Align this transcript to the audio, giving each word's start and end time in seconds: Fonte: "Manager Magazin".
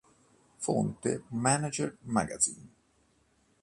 Fonte: 0.57 1.23
"Manager 1.29 1.95
Magazin". 2.05 2.71